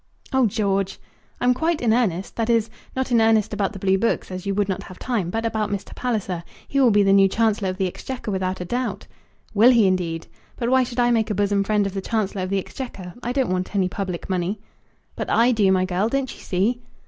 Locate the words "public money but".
13.89-15.29